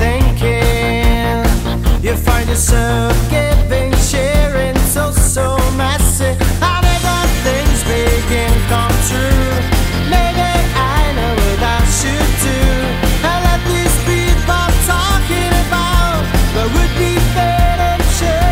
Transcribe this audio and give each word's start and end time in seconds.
thinking. 0.00 1.44
You 2.02 2.16
find 2.16 2.48
yourself 2.48 3.14
giving, 3.30 3.92
sharing, 4.10 4.76
so, 4.94 5.10
so 5.12 5.56
massive. 5.76 6.36
How 6.60 6.80
did 6.80 7.02
all 7.14 7.28
things 7.46 7.82
begin 7.84 8.52
come 8.68 8.96
true? 9.08 9.50
Maybe 10.10 10.48
I 10.74 11.12
know 11.16 11.32
what 11.42 11.60
I 11.62 11.80
should 11.98 12.32
do. 12.48 12.60
I 13.22 13.34
let 13.48 13.60
these 13.70 13.96
people 14.10 14.66
talking 14.90 15.52
about 15.66 16.20
what 16.54 16.68
would 16.74 16.92
be 16.98 17.12
furniture. 17.36 18.50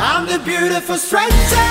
I'm 0.00 0.24
the 0.26 0.40
beautiful 0.44 0.96
stranger. 0.96 1.70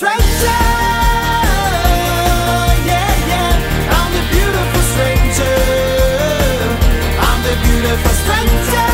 stranger. 0.00 0.48
I'm 7.26 7.42
the 7.42 7.54
beautiful 7.66 8.14
stranger. 8.22 8.89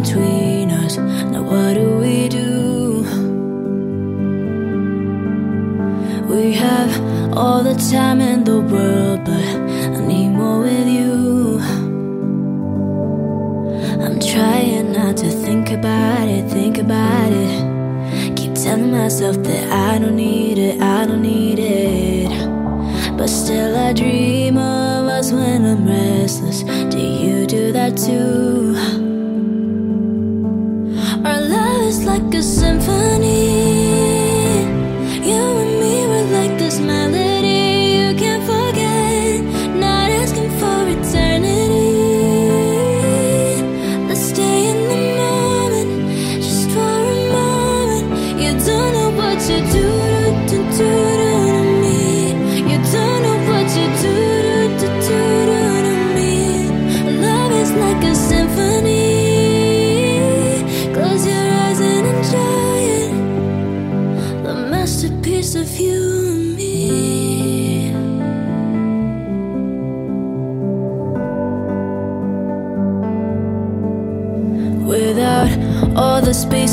between 0.00 0.70
us. 0.70 0.96
Now, 0.96 1.42
what 1.42 1.74
do 1.74 1.98
we 1.98 2.26
do? 2.28 3.02
We 6.32 6.54
have 6.54 6.92
all 7.36 7.62
the 7.62 7.74
time 7.90 8.20
in 8.20 8.44
the 8.44 8.60
world, 8.60 9.20
but 9.24 9.48
I 9.96 10.00
need 10.06 10.30
more 10.30 10.60
with 10.60 10.88
you. 10.88 11.60
I'm 14.04 14.18
trying 14.18 14.92
not 14.92 15.18
to 15.18 15.30
think 15.30 15.70
about 15.70 16.26
it, 16.26 16.48
think 16.48 16.78
about 16.78 17.30
it. 17.30 18.36
Keep 18.36 18.54
telling 18.54 18.92
myself 18.92 19.36
that 19.42 19.64
I 19.70 19.98
don't 19.98 20.16
need 20.16 20.56
it, 20.56 20.80
I 20.80 21.04
don't 21.04 21.20
need 21.20 21.58
it. 21.58 22.30
But 23.18 23.28
still, 23.28 23.76
I 23.76 23.92
dream 23.92 24.56
of 24.56 25.06
us 25.06 25.32
when 25.32 25.66
I'm 25.66 25.86
restless. 25.86 26.62
Do 26.62 26.98
you 26.98 27.46
do 27.46 27.72
that 27.72 27.98
too? 27.98 29.11
funny. 32.86 33.41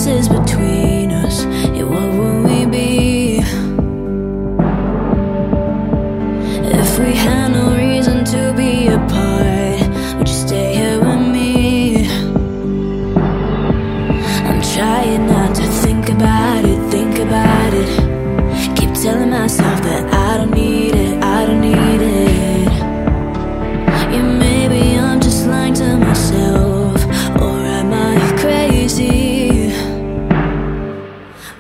but 0.10 0.39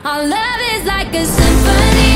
Our 0.10 0.28
love 0.28 0.62
is 0.74 0.86
like 0.88 1.14
a 1.14 1.24
symphony. 1.24 2.09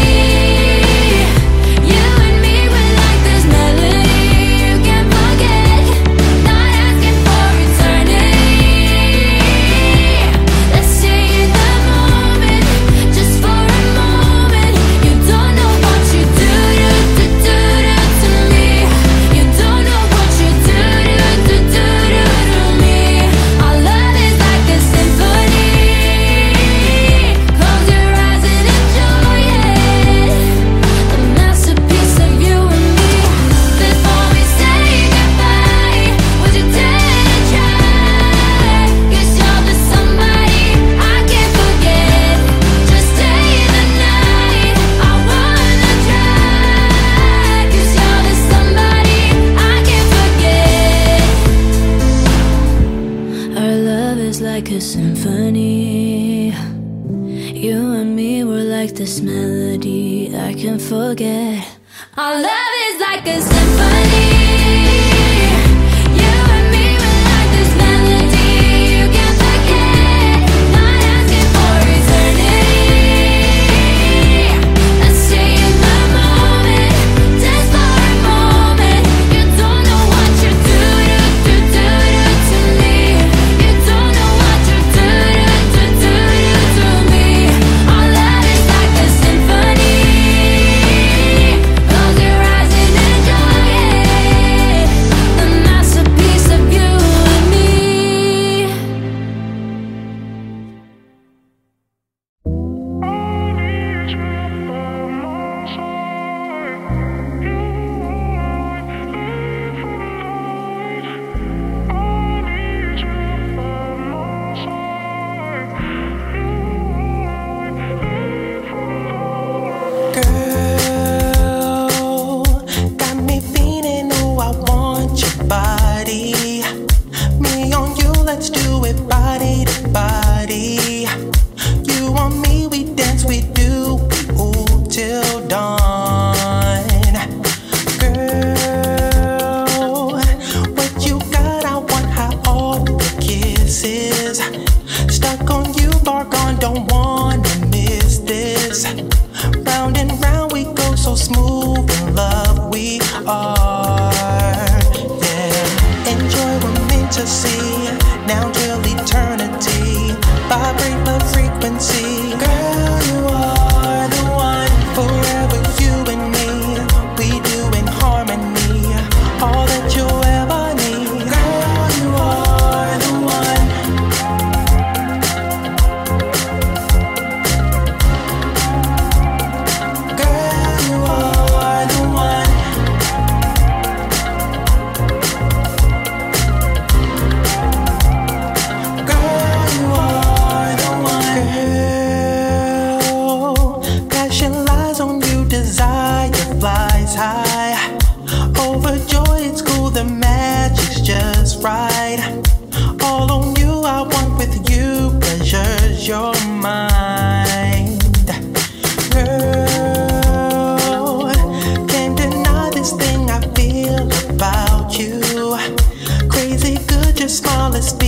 To 217.41 217.81
see 217.81 218.03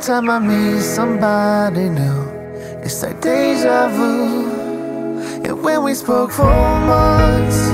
time 0.00 0.30
I 0.30 0.38
meet 0.38 0.80
somebody 0.80 1.90
new, 1.90 2.22
it's 2.82 3.02
like 3.02 3.20
deja 3.20 3.88
vu. 3.88 4.48
And 5.44 5.62
when 5.62 5.84
we 5.84 5.94
spoke 5.94 6.30
for 6.30 6.44
months, 6.44 7.68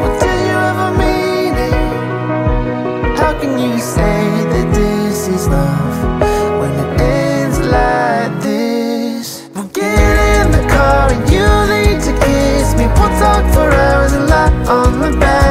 well, 0.00 0.18
did 0.18 0.40
you 0.48 0.56
ever 0.70 0.90
mean 0.98 1.54
it? 1.54 3.18
How 3.18 3.38
can 3.40 3.56
you 3.56 3.78
say 3.78 4.18
that 4.52 4.74
this 4.74 5.28
is 5.28 5.46
love 5.46 6.20
when 6.60 6.72
it 6.72 7.00
ends 7.00 7.60
like 7.60 8.42
this? 8.42 9.48
We'll 9.54 9.68
get 9.68 10.44
in 10.44 10.50
the 10.50 10.66
car 10.74 11.12
and 11.12 11.22
you 11.30 11.46
need 11.72 12.02
to 12.02 12.12
kiss 12.26 12.74
me. 12.74 12.86
We'll 12.86 13.14
talk 13.20 13.44
for 13.54 13.70
hours 13.70 14.12
and 14.12 14.26
lie 14.28 14.52
on 14.66 15.00
the 15.00 15.16
back. 15.18 15.43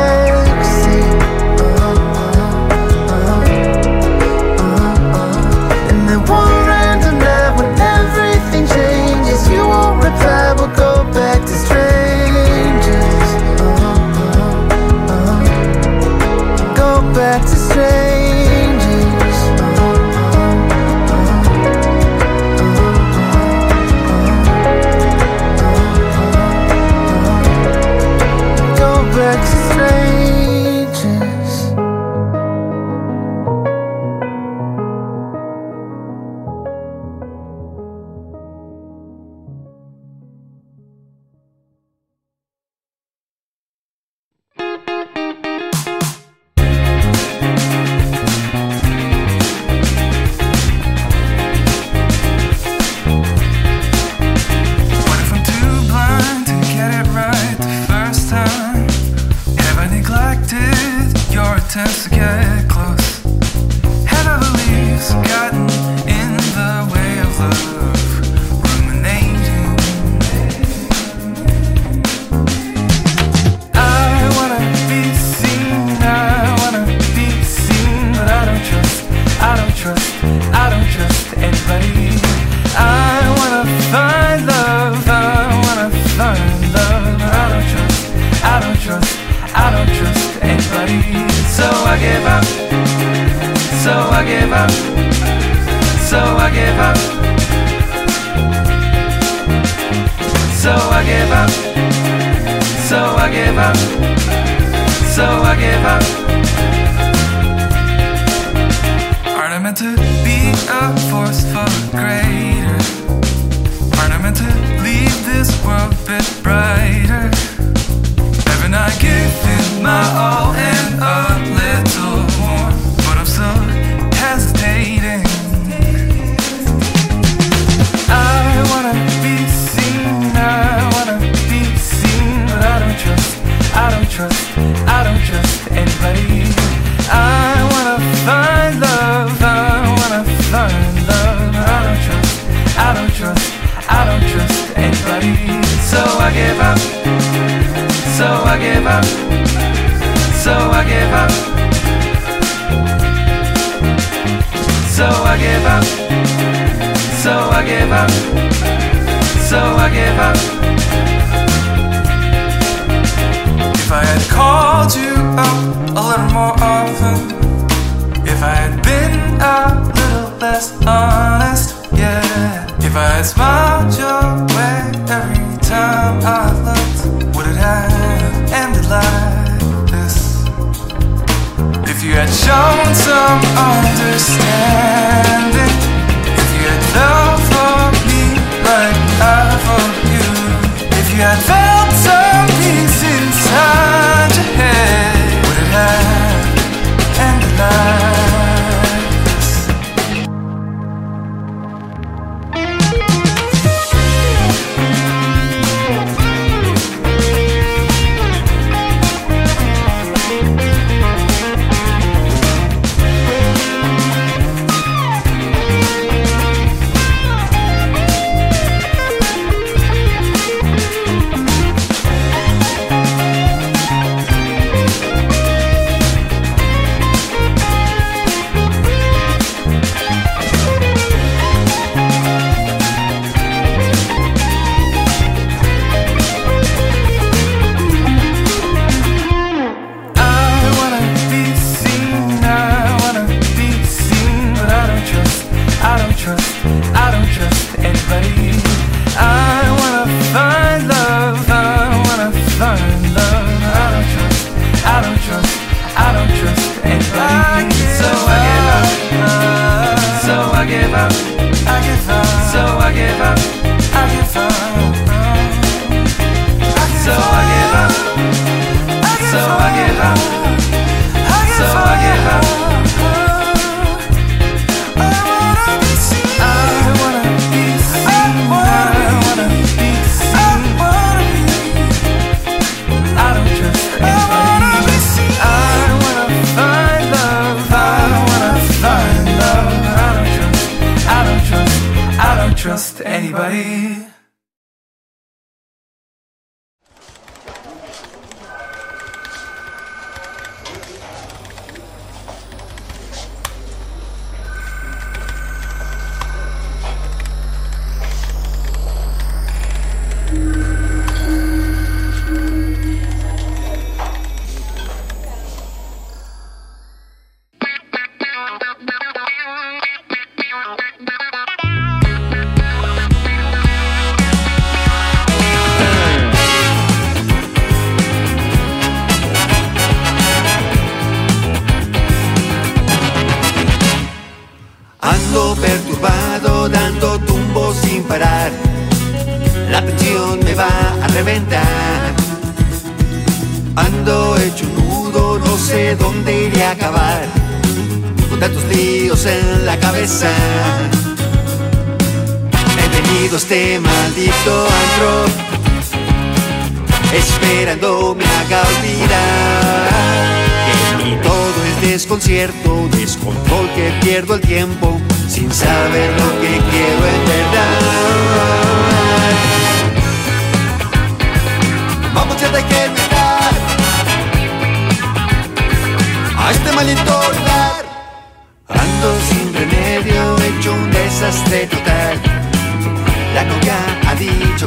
out. 165.43 165.82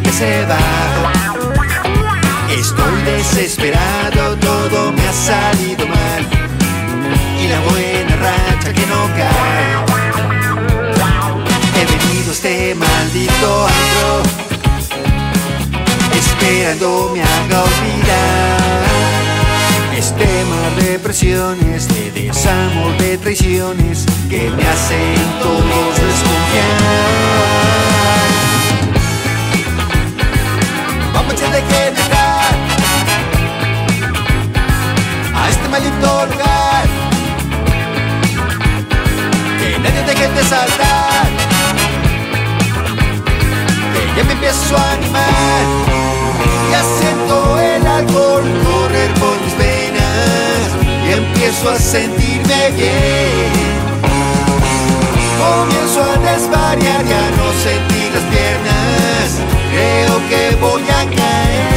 que 0.03 0.13
se 0.13 0.47
da. 0.47 0.59
Estoy 2.51 3.03
desesperado, 3.05 4.37
todo 4.37 4.93
me 4.93 5.03
ha 5.09 5.13
salido 5.13 5.87
mal. 5.87 6.27
Y 7.43 7.49
la 7.49 7.61
buena 7.61 8.17
racha 8.17 8.73
que 8.73 8.87
no 8.87 9.07
cae. 9.17 9.85
He 11.79 11.85
venido 11.85 12.33
este 12.33 12.75
maldito 12.75 13.67
antro, 13.67 14.23
esperando 16.15 17.13
me 17.15 17.23
haga 17.23 17.63
olvidar. 17.63 18.87
Este 19.97 20.27
mar 20.51 20.73
de 20.83 20.99
presiones, 20.99 21.89
de 21.89 22.11
desamor, 22.11 22.97
de 22.99 23.19
traiciones, 23.19 24.05
que 24.29 24.51
me 24.51 24.67
hacen 24.67 25.17
todos 25.43 25.97
desconfiar 25.97 27.17
noche 31.37 31.51
de 31.51 31.89
entrar 31.89 32.55
a 35.35 35.49
este 35.51 35.69
maldito 35.69 36.27
lugar. 36.27 36.85
Que 39.59 39.79
nadie 39.79 40.03
deje 40.03 40.29
de 40.29 40.45
saltar, 40.45 41.27
que 43.93 44.17
ya 44.17 44.25
me 44.25 44.33
empiezo 44.33 44.77
a 44.77 44.93
animar. 44.93 45.65
Ya 46.71 46.83
siento 46.99 47.61
el 47.61 47.87
alcohol 47.87 48.45
correr 48.65 49.11
por 49.15 49.41
mis 49.43 49.57
venas 49.59 50.69
y 51.07 51.13
empiezo 51.13 51.71
a 51.71 51.79
sentirme 51.79 52.71
bien. 52.77 53.53
Comienzo 55.39 56.03
a 56.03 56.17
desvariar 56.31 57.05
y 57.07 57.13
a 57.13 57.31
no 57.37 57.53
sentir 57.63 58.13
las 58.15 58.25
piernas 58.25 58.76
Creo 59.77 60.29
que 60.31 60.57
voy 60.57 60.83
a 60.89 61.05
caer. 61.15 61.76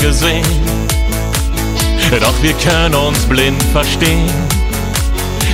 Gesehen. 0.00 0.44
Doch 2.20 2.42
wir 2.42 2.54
können 2.54 2.94
uns 2.94 3.18
blind 3.26 3.62
verstehen. 3.72 4.30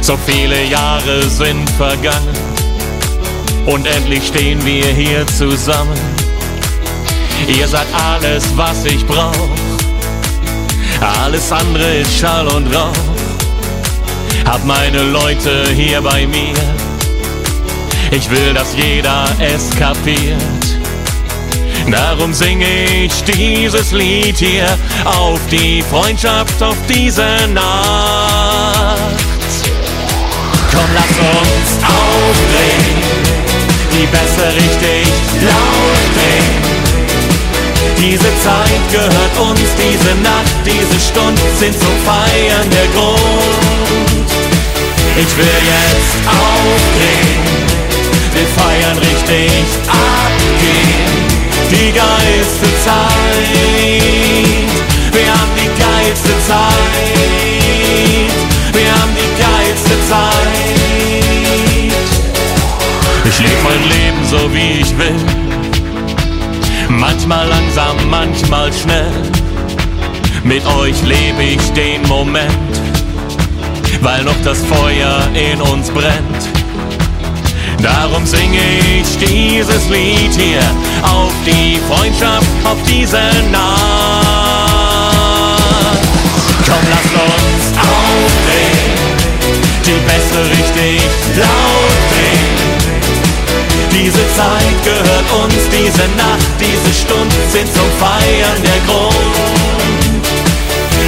So 0.00 0.16
viele 0.26 0.64
Jahre 0.64 1.22
sind 1.28 1.68
vergangen 1.70 2.36
und 3.66 3.86
endlich 3.86 4.28
stehen 4.28 4.64
wir 4.64 4.86
hier 4.86 5.26
zusammen. 5.26 5.98
Ihr 7.48 7.68
seid 7.68 7.86
alles, 7.92 8.44
was 8.56 8.84
ich 8.84 9.04
brauch. 9.06 9.50
Alles 11.00 11.52
andere 11.52 11.96
ist 11.96 12.18
Schall 12.18 12.46
und 12.48 12.74
Rauch. 12.74 12.92
Hab 14.46 14.64
meine 14.64 15.02
Leute 15.02 15.68
hier 15.74 16.00
bei 16.00 16.26
mir. 16.26 16.54
Ich 18.10 18.30
will, 18.30 18.54
dass 18.54 18.74
jeder 18.76 19.26
es 19.40 19.70
kapiert. 19.76 20.55
Darum 21.90 22.34
singe 22.34 22.66
ich 22.84 23.12
dieses 23.22 23.92
Lied 23.92 24.38
hier 24.38 24.66
auf 25.04 25.38
die 25.50 25.82
Freundschaft, 25.82 26.60
auf 26.60 26.76
diese 26.88 27.26
Nacht. 27.54 28.96
Komm, 30.72 30.90
lass 30.94 31.16
uns 31.18 31.84
aufdrehen, 31.84 33.02
die 33.92 34.06
Bässe 34.06 34.52
richtig 34.56 35.06
laut 35.42 36.06
drehen. 36.16 36.76
Diese 37.98 38.30
Zeit 38.42 38.82
gehört 38.90 39.38
uns, 39.38 39.60
diese 39.78 40.14
Nacht, 40.22 40.56
diese 40.64 41.00
Stunde 41.00 41.40
sind 41.58 41.74
zum 41.78 41.96
Feiern 42.04 42.68
der 42.68 42.88
Grund. 42.88 44.28
Ich 45.16 45.36
will 45.36 45.58
jetzt 45.64 46.18
aufdrehen, 46.26 47.42
wir 48.34 48.46
feiern 48.56 48.98
richtig 48.98 49.62
abgehen 49.86 50.15
die 51.70 51.92
geilste 51.92 52.66
Zeit. 52.84 53.86
Wir 55.12 55.28
haben 55.32 55.52
die 55.56 55.70
geilste 55.80 56.34
Zeit. 56.46 57.06
Wir 58.72 58.90
haben 58.92 59.14
die 59.14 59.32
geilste 59.42 59.96
Zeit. 60.08 60.76
Ich 63.24 63.38
lebe 63.38 63.62
mein 63.64 63.82
Leben 63.88 64.22
so 64.30 64.54
wie 64.54 64.80
ich 64.80 64.96
will. 64.98 65.20
Manchmal 66.88 67.48
langsam, 67.48 67.96
manchmal 68.08 68.72
schnell. 68.72 69.12
Mit 70.44 70.64
euch 70.66 71.02
lebe 71.02 71.42
ich 71.42 71.72
den 71.72 72.06
Moment, 72.06 72.52
weil 74.00 74.22
noch 74.22 74.40
das 74.44 74.58
Feuer 74.62 75.28
in 75.34 75.60
uns 75.60 75.90
brennt. 75.90 76.55
Darum 77.82 78.24
singe 78.24 78.60
ich 78.80 79.18
dieses 79.18 79.88
Lied 79.88 80.34
hier 80.34 80.60
auf 81.02 81.32
die 81.44 81.78
Freundschaft, 81.88 82.46
auf 82.64 82.78
diese 82.88 83.20
Nacht. 83.52 83.66
Komm, 86.66 86.84
lass 86.88 87.12
uns 87.22 87.76
aufdrehen, 87.78 88.96
die 89.84 90.00
Bässe 90.06 90.40
richtig 90.50 91.02
laut 91.36 92.00
drehen. 92.10 92.56
Diese 93.92 94.24
Zeit 94.34 94.78
gehört 94.82 95.28
uns, 95.44 95.68
diese 95.70 96.08
Nacht, 96.16 96.48
diese 96.58 96.92
Stunde 96.98 97.36
sind 97.52 97.68
zum 97.72 97.90
Feiern 97.98 98.62
der 98.62 98.80
Grund. 98.86 99.14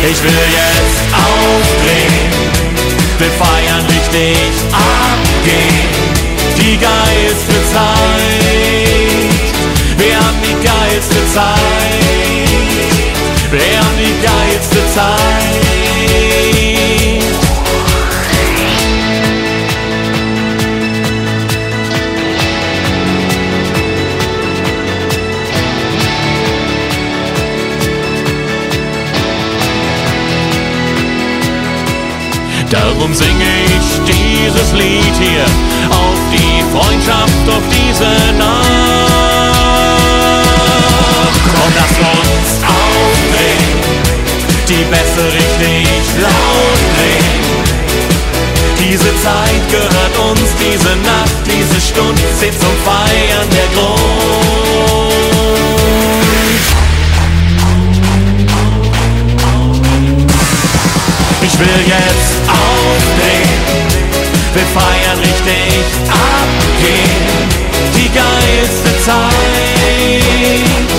Ich 0.03 0.23
will 0.23 0.41
jetzt 0.53 1.01
aufdrehen, 1.13 2.29
wir 3.19 3.33
feiern 3.33 3.85
richtig 3.87 4.53
abgehen 4.73 6.08
die 6.69 6.77
geilste 6.77 7.55
Zeit. 7.73 8.59
Wir 9.97 10.17
haben 10.17 10.39
die 10.43 10.67
geilste 10.67 11.21
Zeit. 11.33 11.59
Wir 13.51 13.79
haben 13.79 13.97
die 13.99 14.17
geilste 14.27 14.81
Zeit. 14.95 15.19
Darum 32.71 33.15
singe 33.15 33.49
ich 33.79 34.01
dieses 34.13 34.73
Lied 34.73 35.17
hier 35.19 35.98
Freundschaft, 36.73 37.49
auf 37.49 37.63
diese 37.71 38.11
Nacht. 38.37 38.67
Komm, 41.51 41.73
lass 41.77 41.95
uns 41.99 42.49
aufdrehen, 42.65 43.73
die 44.69 44.85
Bässe 44.91 45.25
richtig 45.33 45.87
laut 46.21 46.81
drehen. 46.95 47.39
Diese 48.79 49.13
Zeit 49.23 49.63
gehört 49.71 50.17
uns, 50.31 50.49
diese 50.61 50.97
Nacht, 50.97 51.39
diese 51.47 51.81
Stunde 51.81 52.23
sind 52.39 52.55
zum 52.59 52.77
Feiern 52.85 53.49
der 53.51 53.69
Grund. 53.75 53.99
Ich 61.43 61.59
will 61.59 61.81
jetzt 61.87 62.35
aufdrehen, 62.49 63.38
wir 64.55 64.67
feiern 64.67 65.19
richtig 65.19 65.85
abgehen. 66.09 67.49
Die 67.95 68.09
geilste 68.09 68.99
Zeit, 69.05 70.98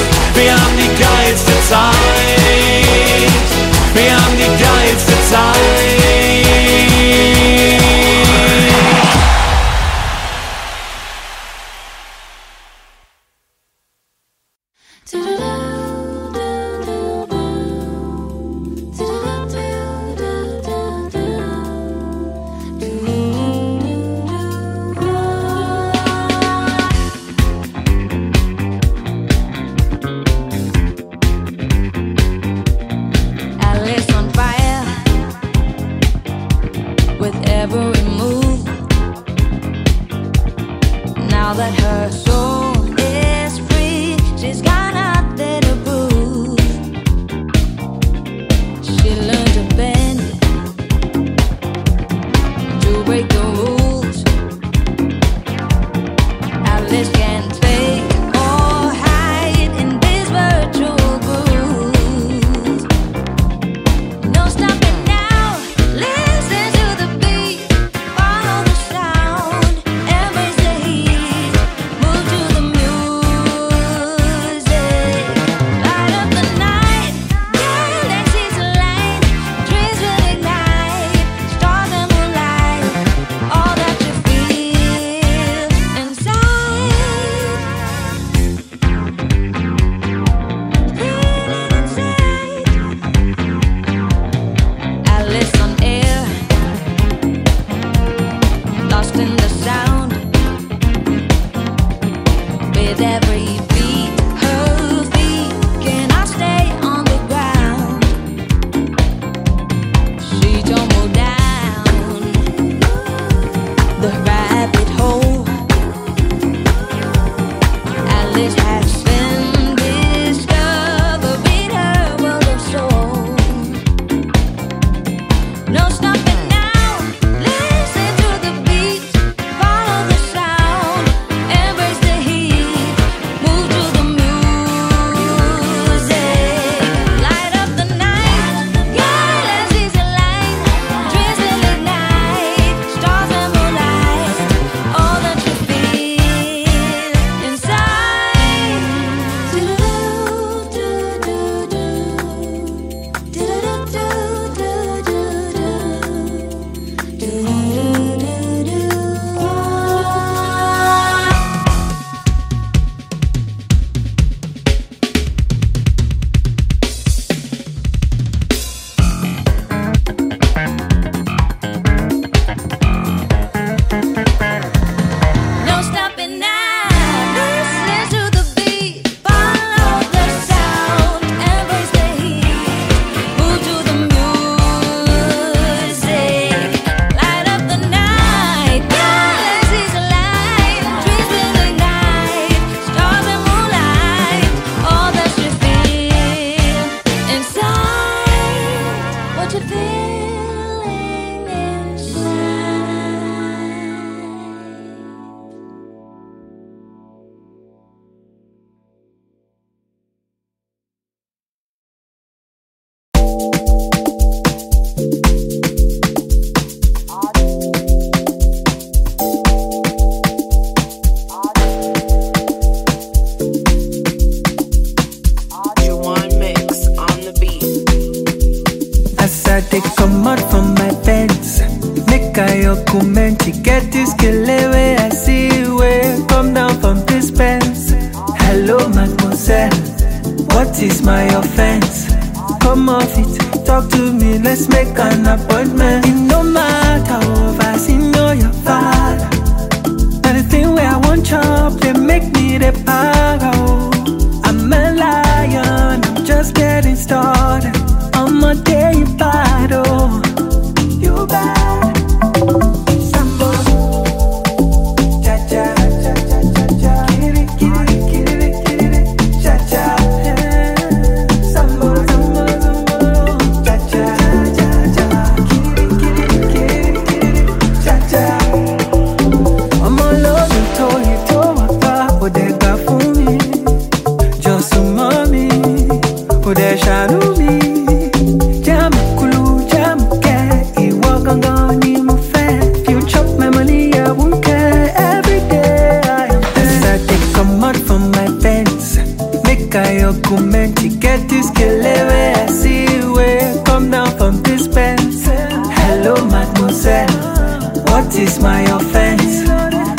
What 307.99 308.15
is 308.15 308.39
my 308.39 308.61
offense? 308.61 309.43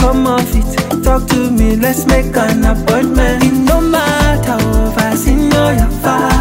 Come 0.01 0.27
off 0.27 0.51
it, 0.55 1.05
talk 1.05 1.29
to 1.29 1.51
me, 1.51 1.77
let's 1.77 2.07
make 2.07 2.35
an 2.35 2.65
appointment. 2.65 3.45
It 3.45 3.53
no 3.53 3.79
matter 3.79 4.53
over. 4.53 4.99
I 4.99 5.15
you're 5.69 6.01
fire. 6.01 6.40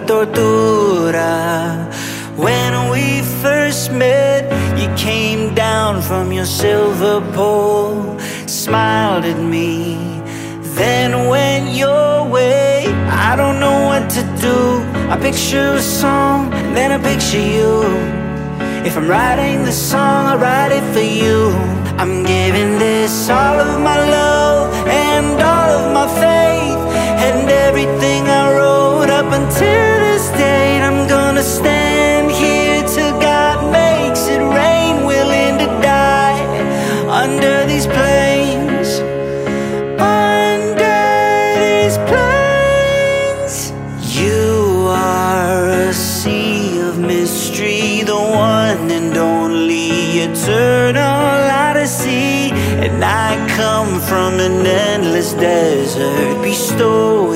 tortura. 0.00 1.86
When 2.36 2.90
we 2.90 3.22
first 3.42 3.92
met, 3.92 4.44
you 4.78 4.88
came 4.96 5.54
down 5.54 6.02
from 6.02 6.32
your 6.32 6.46
silver 6.46 7.20
pole, 7.32 8.18
smiled 8.46 9.24
at 9.24 9.38
me, 9.38 9.96
then 10.78 11.28
went 11.28 11.74
your 11.74 12.28
way. 12.28 12.86
I 13.08 13.36
don't 13.36 13.58
know 13.58 13.86
what 13.90 14.10
to 14.10 14.22
do. 14.40 14.58
I 15.12 15.16
picture 15.20 15.74
a 15.74 15.82
song, 15.82 16.52
and 16.52 16.76
then 16.76 16.92
I 16.92 16.98
picture 16.98 17.46
you. 17.56 17.70
If 18.86 18.96
I'm 18.96 19.08
writing. 19.08 19.55
stand 31.46 32.30
here 32.32 32.82
till 32.82 33.12
God 33.20 33.70
makes 33.70 34.26
it 34.26 34.40
rain 34.40 35.06
Willing 35.06 35.58
to 35.58 35.66
die 35.80 36.42
under 37.08 37.64
these 37.66 37.86
planes 37.86 38.98
Under 40.00 40.98
these 41.62 41.98
planes 42.10 43.72
You 44.18 44.88
are 44.88 45.68
a 45.88 45.94
sea 45.94 46.80
of 46.80 46.98
mystery 46.98 48.02
The 48.02 48.16
one 48.16 48.90
and 48.90 49.16
only 49.16 49.90
eternal 50.26 51.50
odyssey. 51.66 52.50
And 52.84 53.04
I 53.04 53.30
come 53.56 54.00
from 54.00 54.40
an 54.40 54.66
endless 54.66 55.32
desert 55.34 56.42
Bestowed 56.42 57.35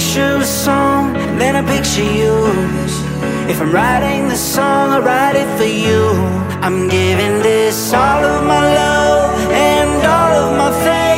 picture 0.00 0.36
a 0.36 0.44
song, 0.46 1.14
and 1.14 1.38
then 1.38 1.54
I 1.54 1.62
picture 1.76 2.10
you. 2.20 2.32
If 3.50 3.60
I'm 3.60 3.70
writing 3.70 4.28
this 4.28 4.40
song, 4.40 4.92
I 4.92 4.98
write 4.98 5.36
it 5.36 5.58
for 5.58 5.64
you. 5.64 6.00
I'm 6.64 6.88
giving 6.88 7.42
this 7.42 7.92
all 7.92 8.24
of 8.24 8.42
my 8.46 8.62
love 8.74 9.50
and 9.52 10.06
all 10.06 10.32
of 10.44 10.56
my 10.56 10.84
faith. 10.84 11.09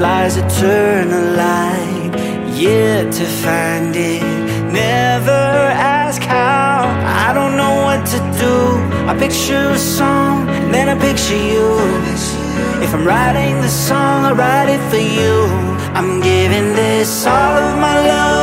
lies 0.00 0.36
eternal 0.36 1.36
light. 1.36 2.12
Yet 2.54 3.12
to 3.12 3.24
find 3.24 3.94
it 3.94 4.22
Never 4.72 5.30
ask 5.30 6.22
how. 6.22 6.84
I 7.24 7.32
don't 7.34 7.56
know 7.56 7.74
what 7.86 8.04
to 8.12 8.18
do. 8.42 8.56
I 9.10 9.16
picture 9.18 9.70
a 9.70 9.78
song 9.78 10.48
And 10.48 10.72
then 10.74 10.88
I 10.88 10.96
picture 10.98 11.40
you. 11.52 11.66
If 12.84 12.92
I'm 12.94 13.06
writing 13.06 13.60
the 13.60 13.68
song 13.68 14.24
I 14.24 14.32
write 14.32 14.68
it 14.76 14.82
for 14.90 15.02
you. 15.18 15.34
I'm 15.98 16.20
giving 16.20 16.74
this 16.74 17.26
all 17.26 17.56
of 17.56 17.78
my 17.78 17.96
love. 18.06 18.35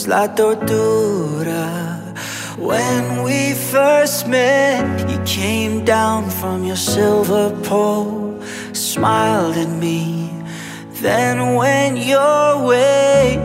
Shakira's 0.00 0.08
La 0.08 0.28
Tortura. 0.28 2.00
When 2.58 3.24
we 3.24 3.54
first 3.54 4.26
met, 4.26 5.08
you 5.10 5.18
came 5.24 5.84
down 5.84 6.30
from 6.30 6.64
your 6.64 6.76
silver 6.76 7.50
pole, 7.62 8.40
smiled 8.72 9.56
at 9.56 9.68
me, 9.68 10.30
then 11.00 11.54
went 11.54 11.98
your 11.98 12.66
way. 12.66 13.38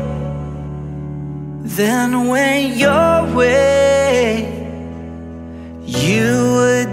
Then 1.64 2.28
went 2.28 2.78
your 2.78 3.36
way. 3.36 4.51
You 5.86 6.56
were 6.56 6.84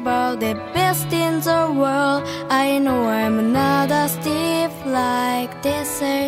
about 0.00 0.40
the 0.40 0.54
best 0.74 1.12
in 1.12 1.40
the 1.40 1.62
world. 1.80 2.22
I 2.48 2.78
know 2.78 3.00
I'm 3.08 3.52
not 3.52 3.90
a 3.90 4.08
stiff 4.08 4.72
like 4.86 5.52
they 5.62 5.82
eh? 5.82 5.84
say. 5.98 6.22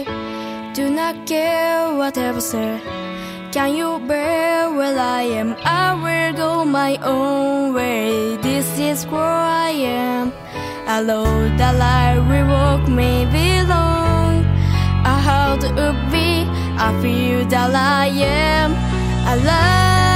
Do 0.75 0.91
not 0.91 1.15
care 1.27 1.95
whatever 2.01 2.41
say. 2.41 2.81
Can 3.55 3.71
you 3.81 3.91
bear 4.09 4.71
where 4.77 4.99
I 4.99 5.23
am? 5.41 5.57
I 5.65 5.87
will 6.05 6.33
go 6.43 6.65
my 6.65 6.93
own 7.03 7.75
way. 7.75 8.37
This 8.49 8.69
is 8.79 9.07
where 9.07 9.39
I 9.69 9.71
am. 9.71 10.33
I 10.87 11.01
love 11.01 11.59
that 11.59 11.77
I 11.81 12.19
we 12.29 12.41
walk 12.53 12.83
may 12.89 13.25
be 13.35 13.49
long. 13.75 14.45
A 15.13 15.17
hard. 15.27 15.63
I 16.85 16.91
feel 17.01 17.47
that 17.47 17.73
I 17.75 18.07
am 18.09 18.73
alive. 19.33 20.12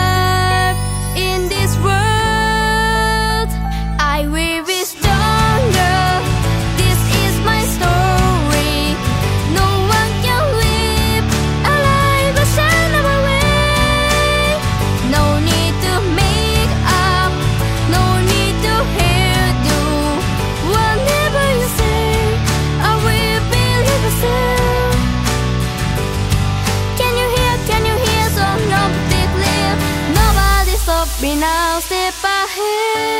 Every 31.27 31.41
now 31.41 31.81
step 31.81 32.15
ahead. 32.23 33.17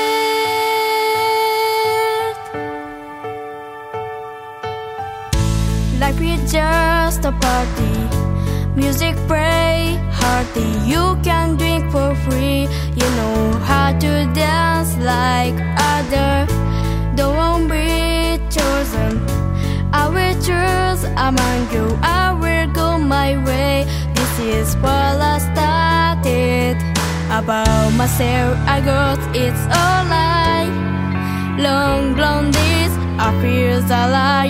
Like 5.99 6.15
we're 6.21 6.47
just 6.47 7.25
a 7.25 7.33
party. 7.33 7.97
Music 8.77 9.17
play 9.27 9.99
hearty. 10.13 10.69
You 10.87 11.19
can 11.25 11.57
drink 11.57 11.91
for 11.91 12.15
free. 12.15 12.69
You 12.95 13.09
know 13.19 13.59
how 13.65 13.91
to 13.99 14.31
dance 14.35 14.97
like 14.99 15.59
other. 15.77 16.47
Don't 17.17 17.67
be 17.67 18.39
chosen. 18.55 19.21
I 19.93 20.07
will 20.15 20.35
choose 20.47 21.03
among 21.17 21.73
you. 21.73 21.99
I 22.03 22.31
will 22.41 22.73
go 22.73 22.99
my 22.99 23.37
way. 23.45 23.85
This 24.15 24.39
is 24.39 24.77
where 24.77 25.19
I 25.21 25.39
started. 25.39 26.96
About 27.29 27.91
myself, 27.95 28.57
I 28.67 28.81
got 28.81 29.19
it's 29.35 29.65
a 29.67 29.87
lie. 30.13 30.71
Long 31.59 32.15
blondies, 32.15 32.95
I 33.19 33.33
feel 33.43 33.81
that 33.83 34.15
I 34.15 34.47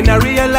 in 0.00 0.08
a 0.08 0.18
real 0.20 0.49